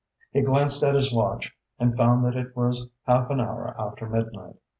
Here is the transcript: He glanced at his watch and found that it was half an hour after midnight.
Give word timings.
He 0.31 0.41
glanced 0.41 0.81
at 0.81 0.95
his 0.95 1.13
watch 1.13 1.55
and 1.77 1.95
found 1.95 2.25
that 2.25 2.35
it 2.35 2.55
was 2.57 2.89
half 3.05 3.29
an 3.29 3.39
hour 3.39 3.75
after 3.79 4.09
midnight. 4.09 4.55